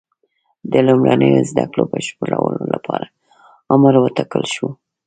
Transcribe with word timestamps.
د 0.71 0.73
لومړنیو 0.87 1.47
زده 1.49 1.65
کړو 1.71 1.83
بشپړولو 1.91 2.63
لپاره 2.73 3.05
عمر 3.73 3.93
وټاکل 3.99 4.43
شو. 4.55 4.67